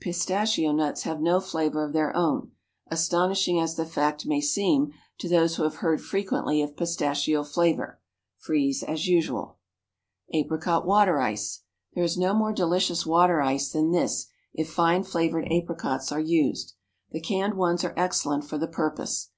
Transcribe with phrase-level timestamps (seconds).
[0.00, 2.52] (Pistachio nuts have no flavor of their own,
[2.90, 8.00] astonishing as the fact may seem to those who have heard frequently of pistachio flavor.)
[8.38, 9.58] Freeze as usual.
[10.32, 11.64] Apricot Water Ice.
[11.92, 16.72] There is no more delicious water ice than this if fine flavored apricots are used.
[17.10, 19.32] The canned ones are excellent for the purpose.